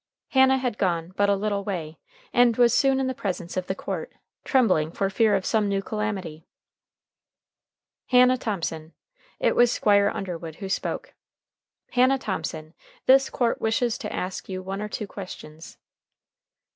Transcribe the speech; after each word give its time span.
Hannah 0.29 0.57
had 0.57 0.79
gone 0.79 1.13
but 1.15 1.29
a 1.29 1.35
little 1.35 1.63
way, 1.63 1.99
and 2.33 2.57
was 2.57 2.73
soon 2.73 2.99
in 2.99 3.05
the 3.05 3.13
presence 3.13 3.55
of 3.55 3.67
the 3.67 3.75
court, 3.75 4.11
trembling 4.43 4.91
for 4.91 5.11
fear 5.11 5.35
of 5.35 5.45
some 5.45 5.69
new 5.69 5.83
calamity. 5.83 6.47
"Hannah 8.07 8.39
Thomson" 8.39 8.93
it 9.39 9.55
was 9.55 9.71
Squire 9.71 10.09
Underwood 10.11 10.55
who 10.55 10.69
spoke 10.69 11.13
"Hannah 11.91 12.17
Thomson, 12.17 12.73
this 13.05 13.29
court 13.29 13.61
wishes 13.61 13.99
to 13.99 14.11
ask 14.11 14.49
you 14.49 14.63
one 14.63 14.81
or 14.81 14.89
two 14.89 15.05
questions." 15.05 15.77